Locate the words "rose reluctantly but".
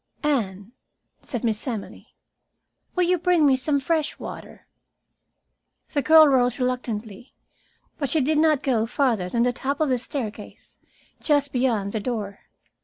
6.27-8.09